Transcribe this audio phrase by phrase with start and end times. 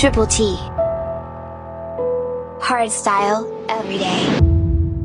[0.00, 0.56] Triple T.
[2.58, 4.40] Hardstyle, every day.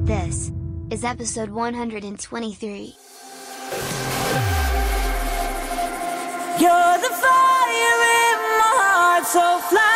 [0.05, 0.53] This
[0.89, 2.95] is episode 123.
[6.61, 9.94] You're the fire in my heart, so fly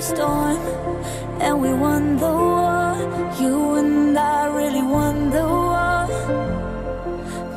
[0.00, 0.58] storm,
[1.40, 2.96] and we won the war.
[3.40, 6.06] You and I really won the war.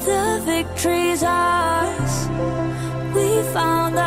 [0.07, 2.27] The victory's ours.
[3.13, 3.97] We found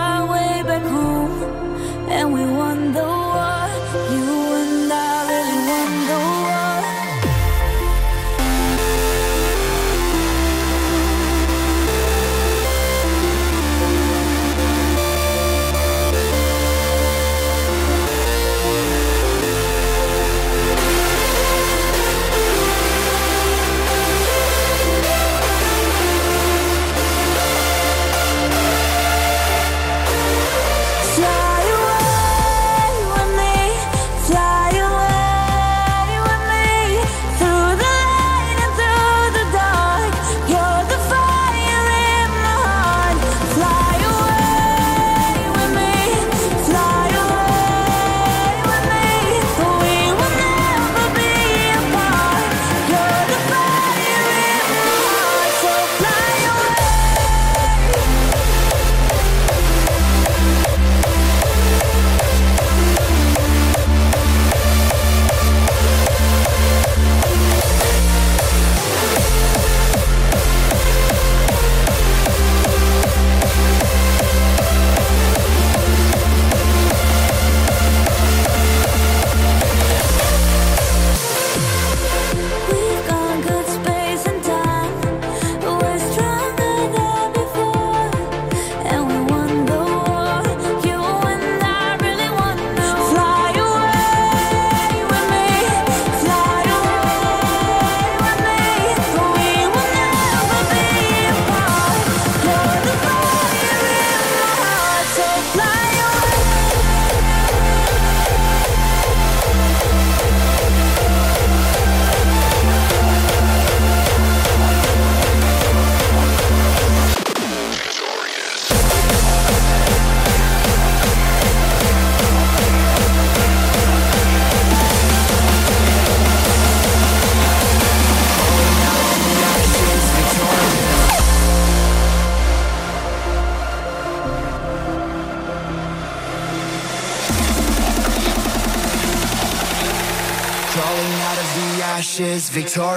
[142.53, 142.92] victorious.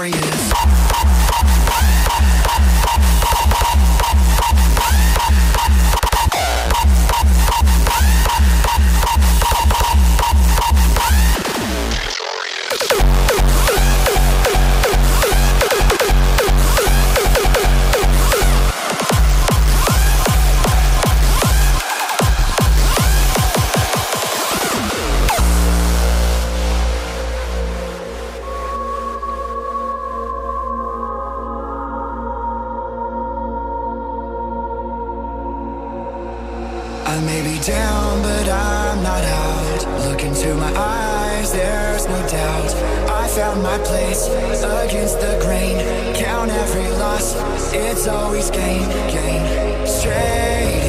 [37.63, 39.85] Down, but I'm not out.
[40.05, 42.75] Look into my eyes, there's no doubt.
[43.09, 45.77] I found my place against the grain.
[46.15, 47.33] Count every loss,
[47.73, 49.87] it's always gain, gain.
[49.87, 50.83] Straight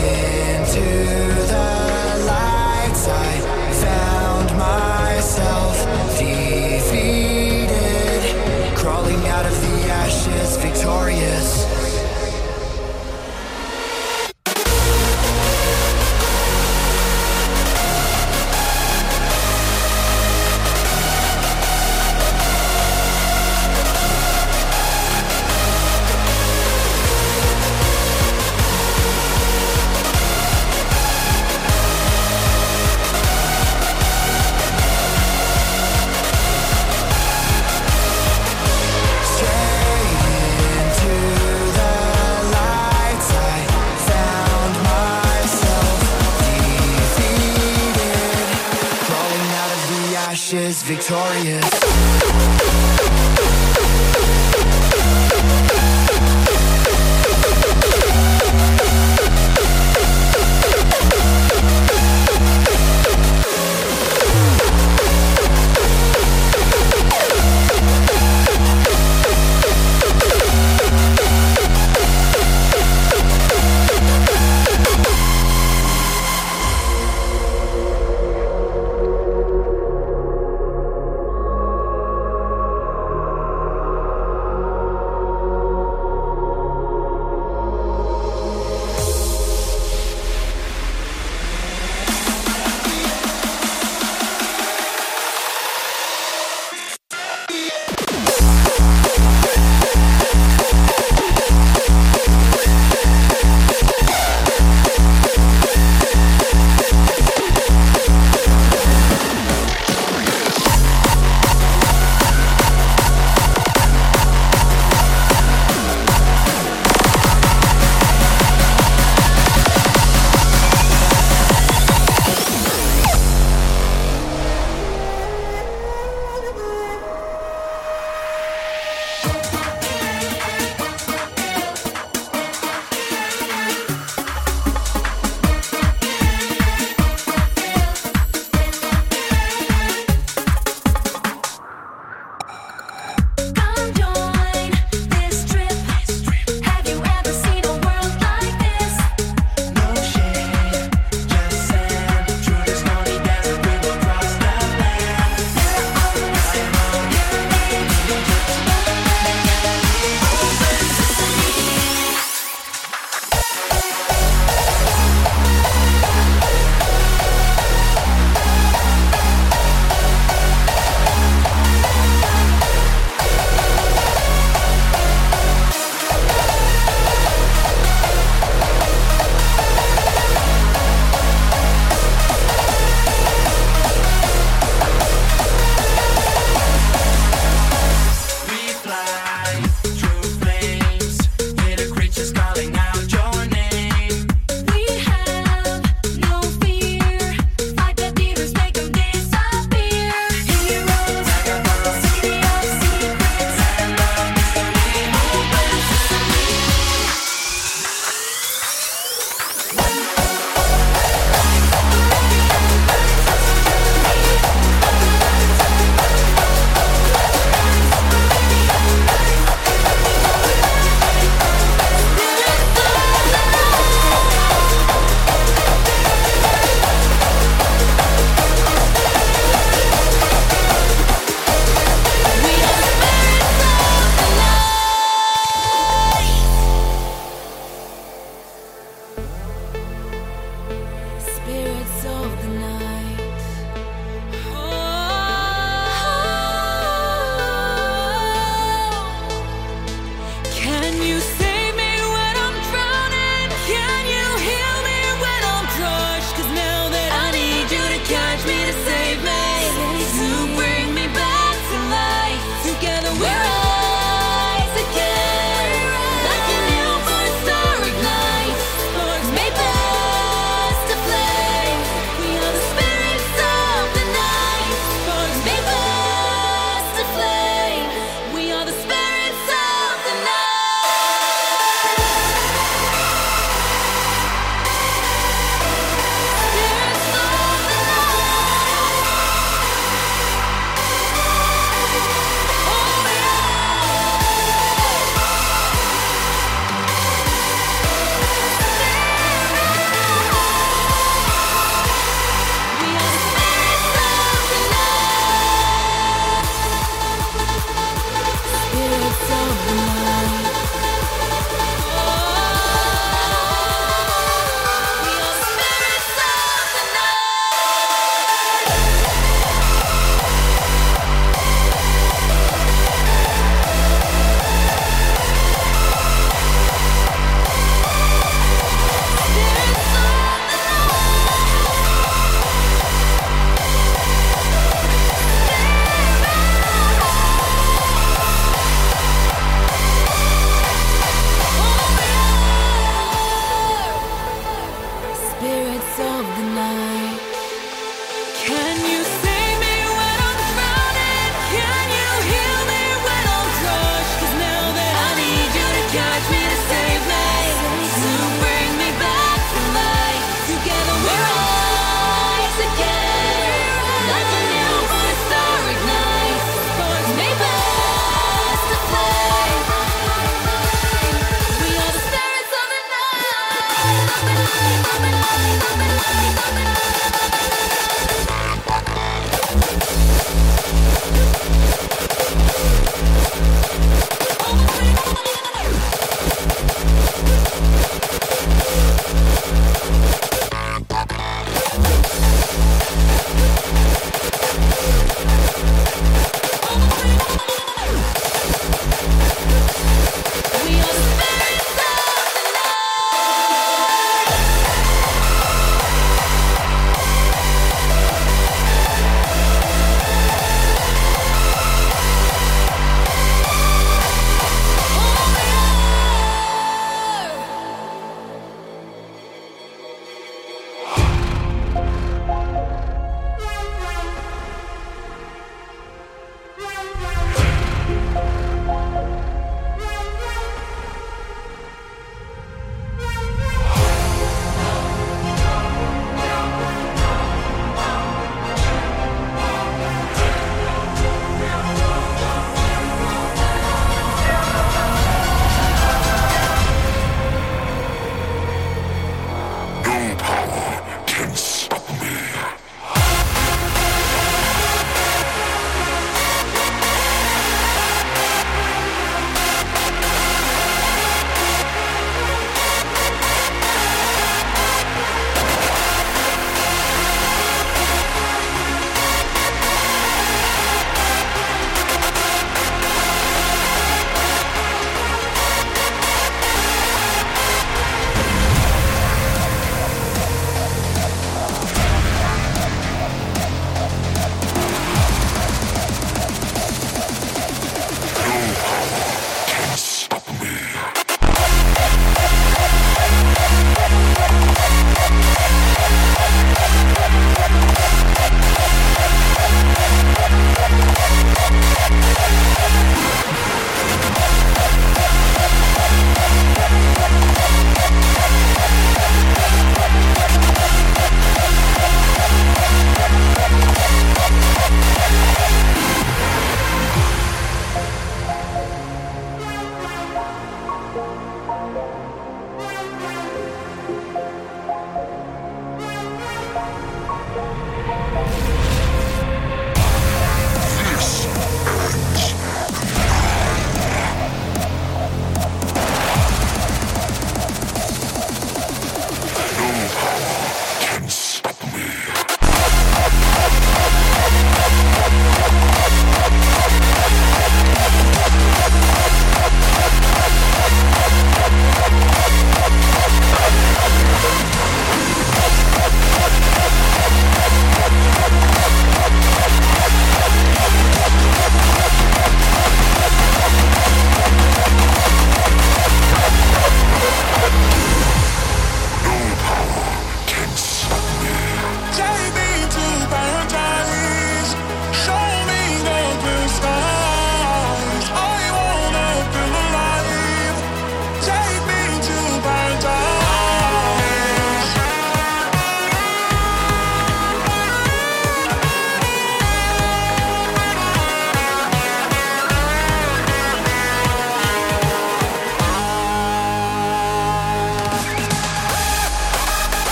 [0.53, 0.85] into
[1.47, 3.43] the light side.
[3.87, 5.79] Found myself
[6.19, 7.77] defeated.
[8.77, 11.86] Crawling out of the ashes, victorious.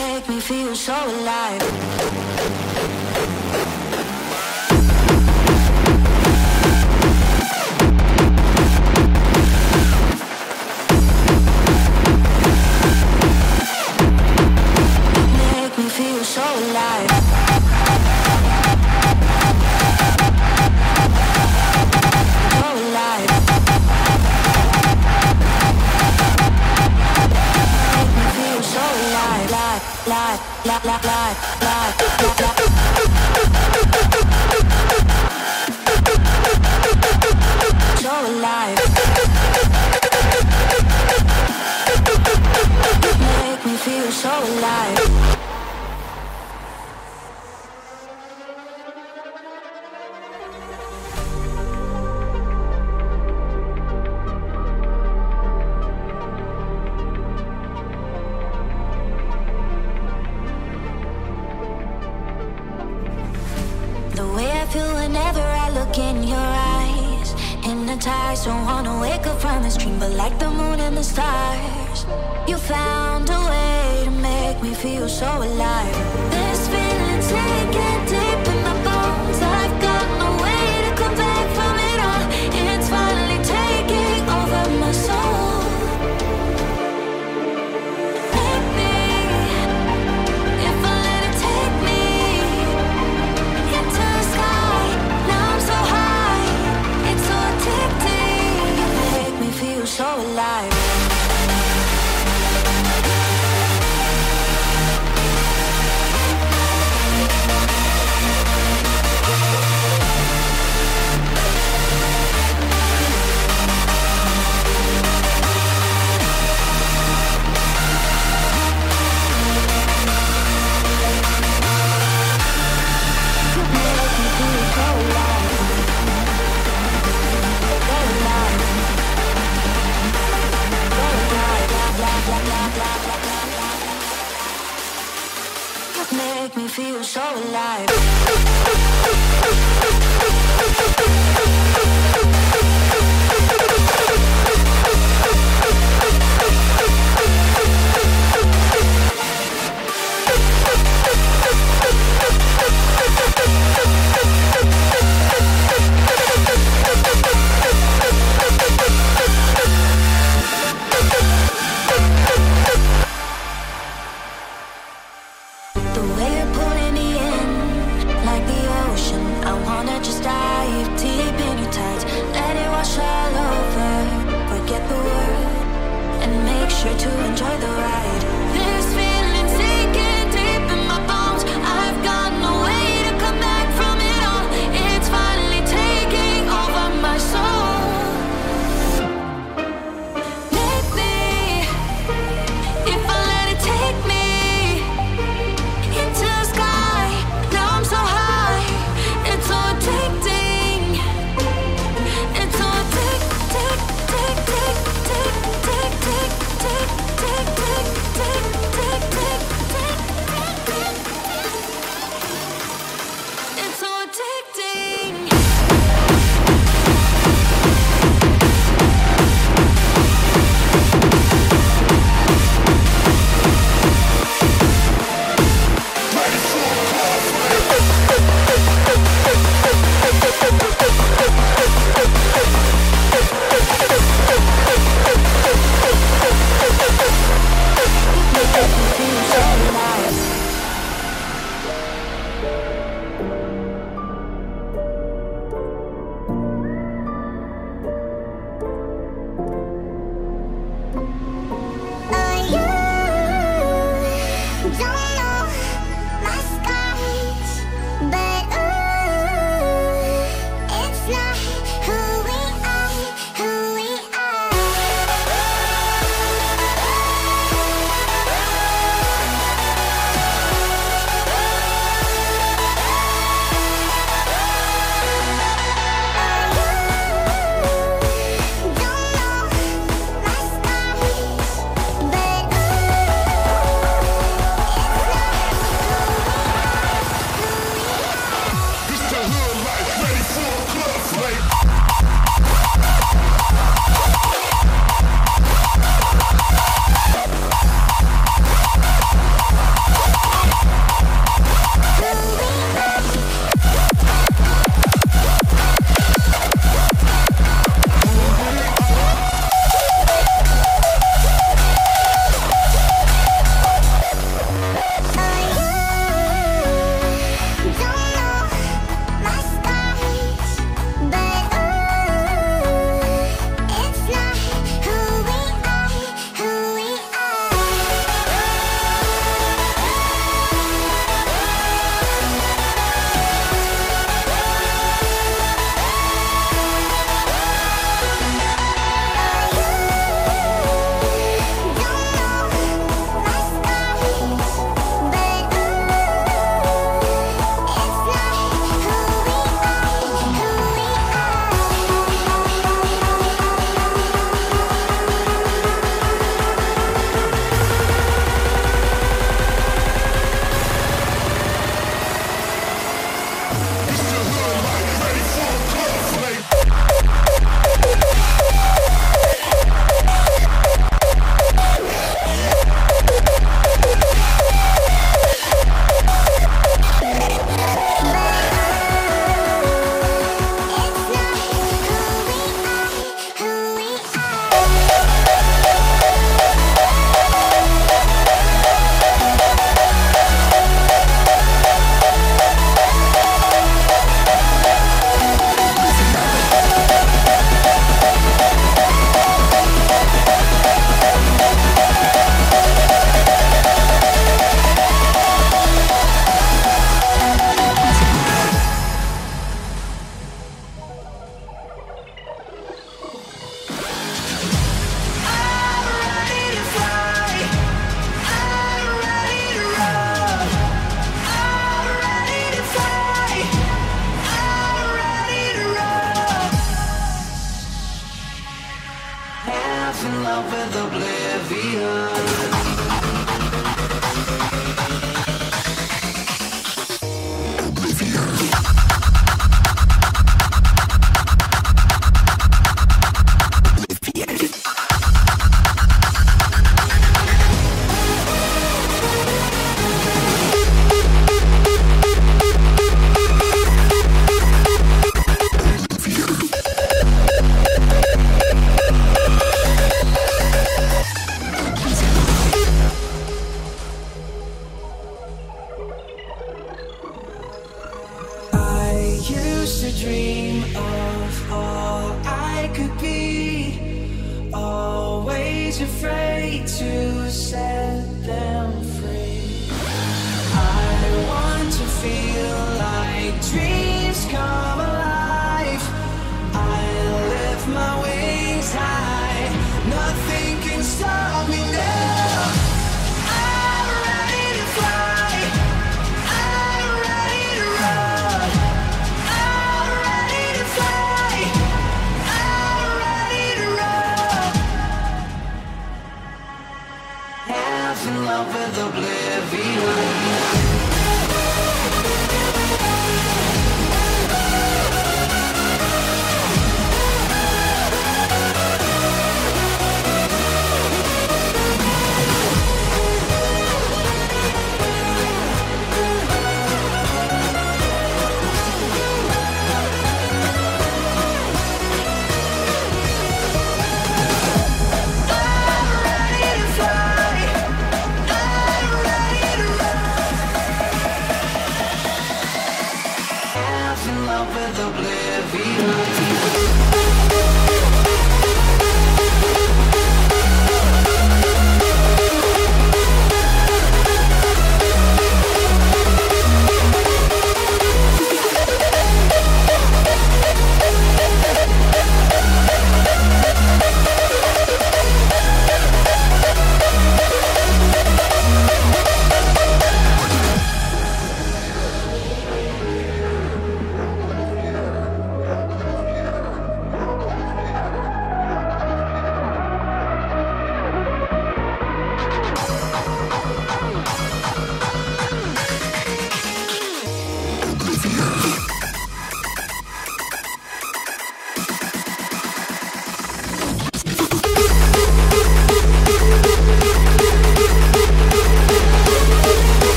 [0.00, 3.19] Make me feel so alive.
[30.98, 32.49] Life, life.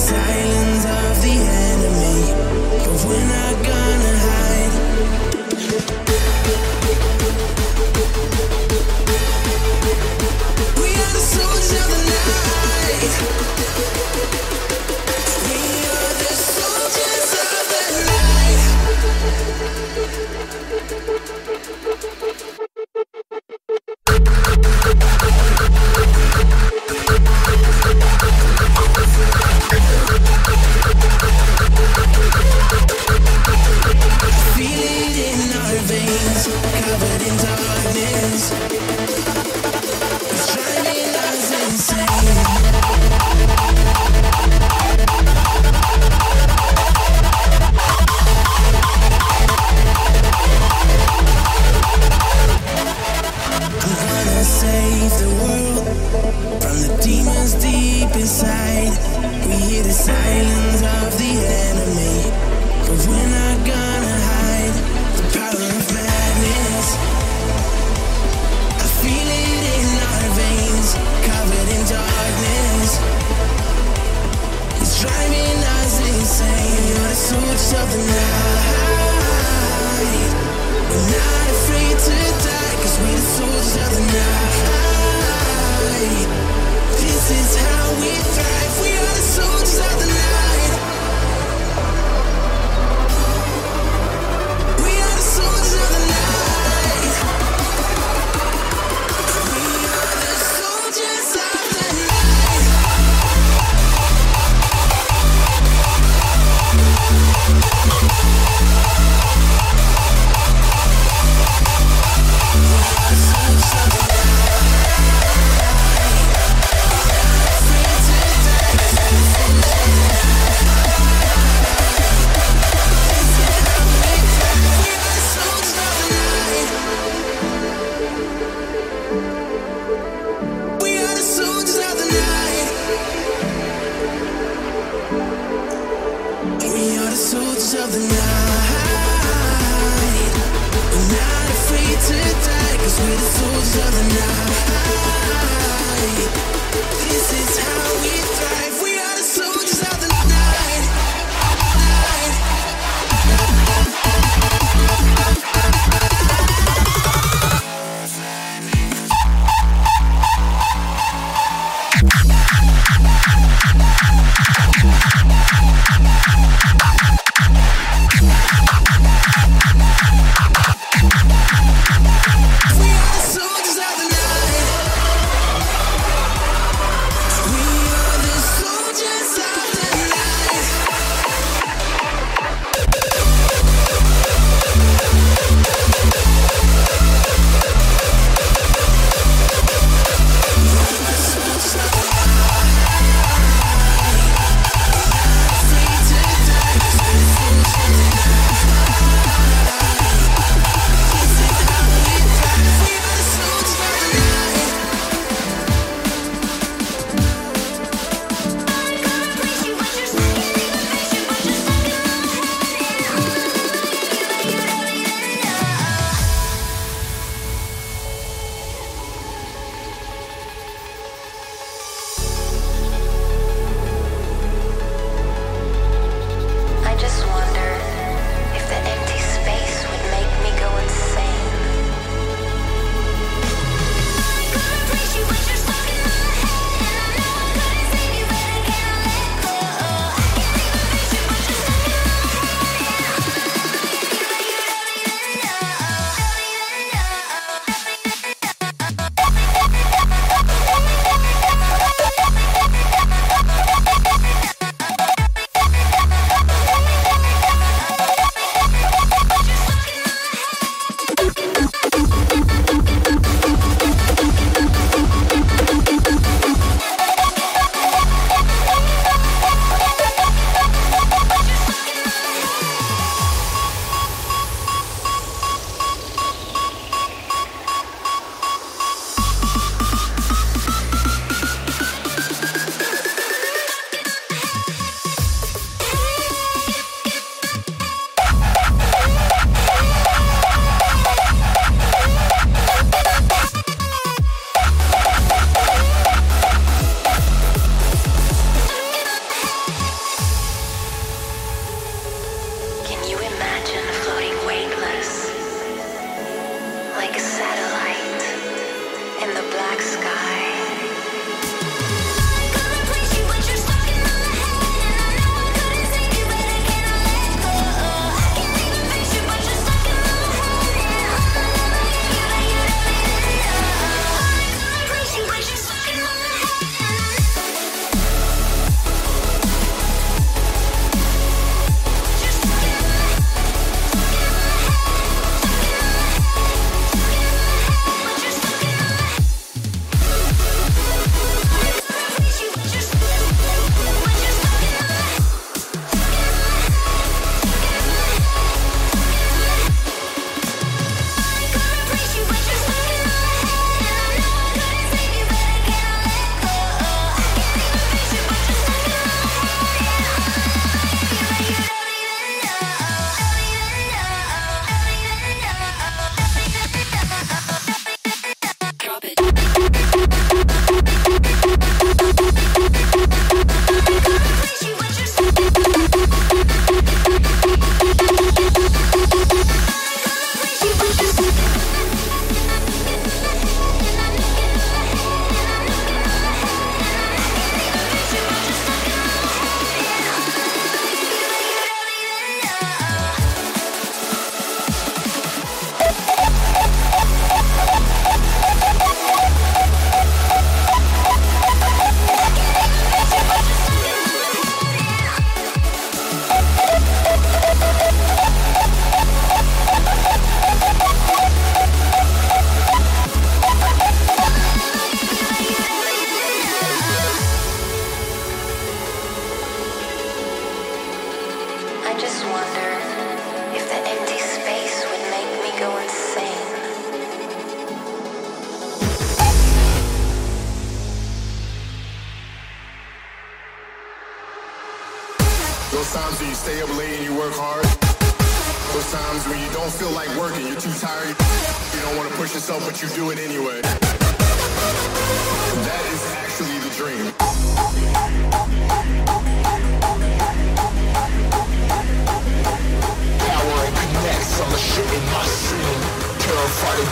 [0.00, 1.36] Silence of the
[1.68, 2.20] enemy,
[2.84, 4.09] but we're not gonna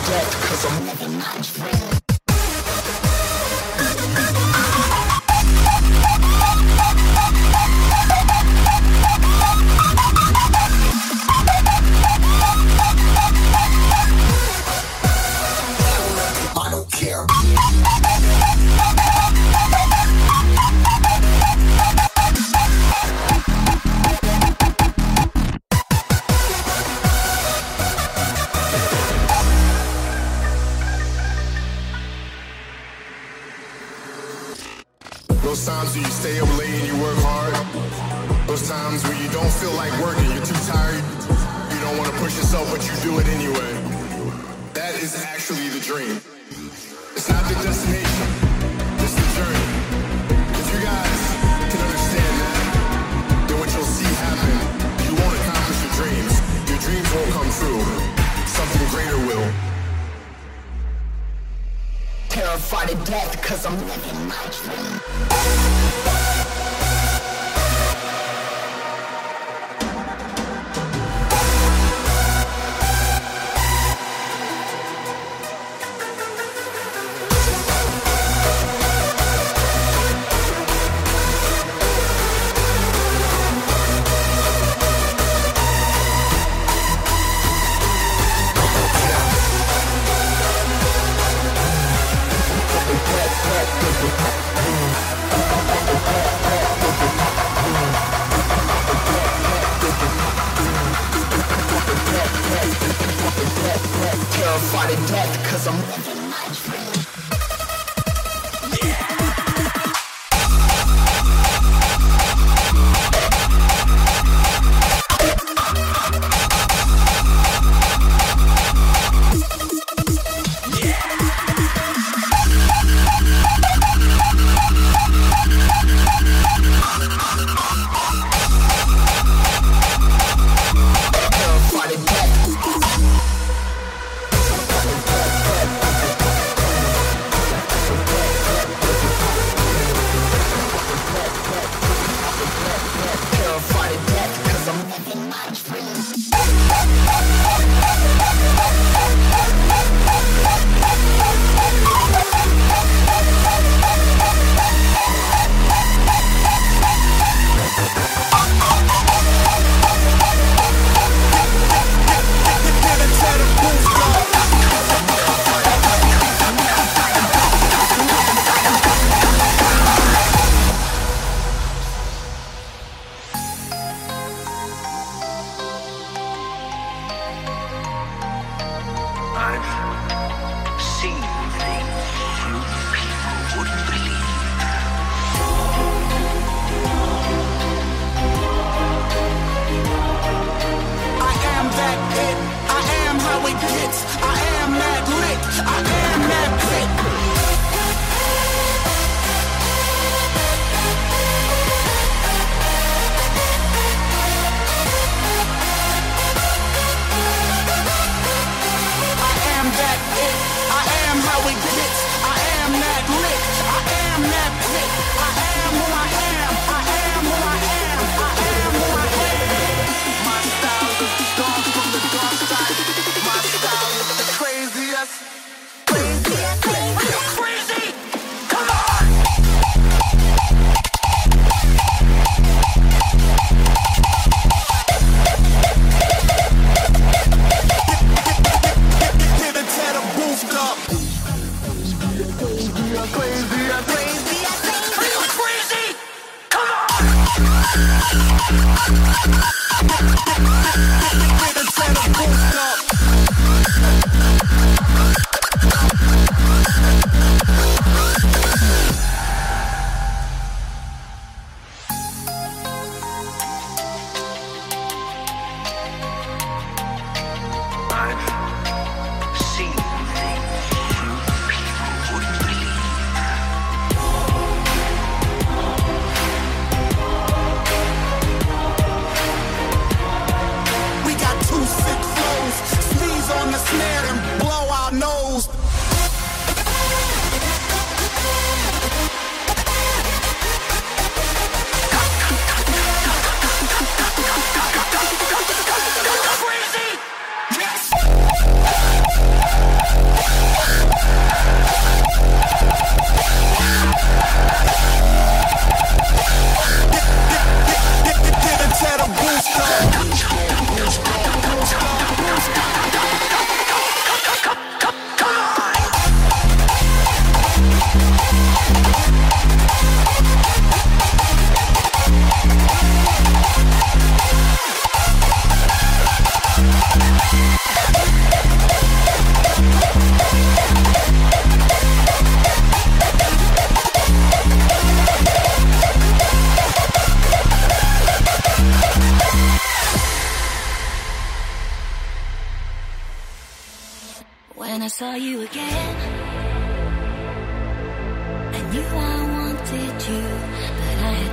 [0.07, 0.98] Death, cause I'm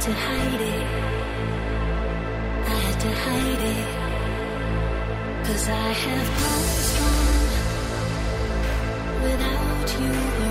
[0.07, 0.87] to hide it.
[2.65, 3.87] I had to hide it.
[5.47, 7.49] Cause I have grown strong
[9.25, 10.46] without you.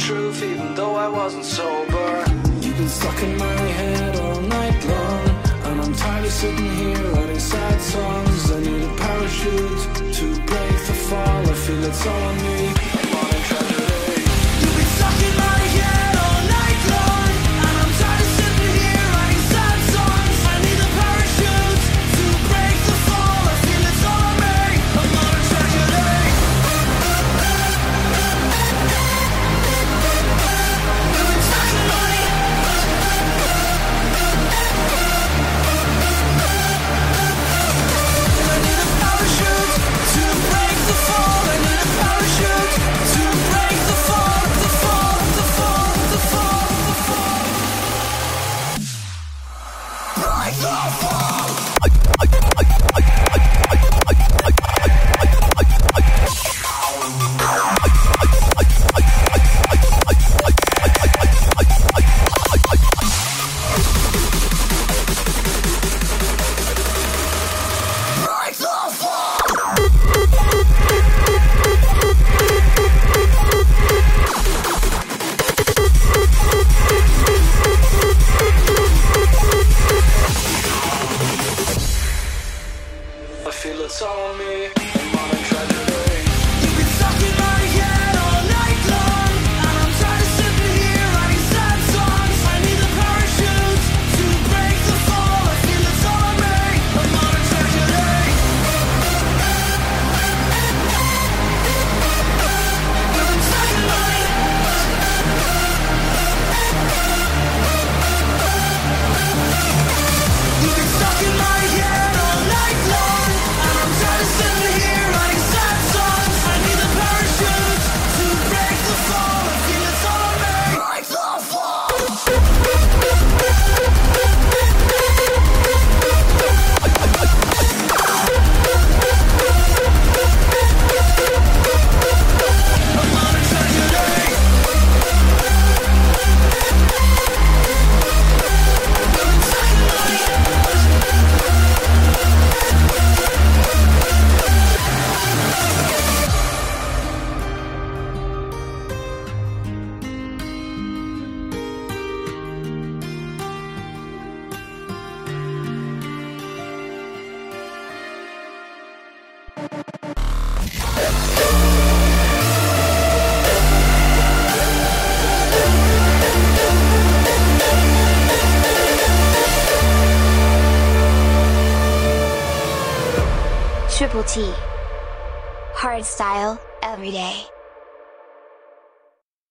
[0.00, 2.24] truth, even though I wasn't sober.
[2.62, 5.28] You've been stuck in my head all night long,
[5.66, 8.50] and I'm tired of sitting here writing sad songs.
[8.50, 11.42] I need a parachute to break the fall.
[11.52, 12.72] I feel it's all on me.
[12.98, 13.99] I'm on a tragedy.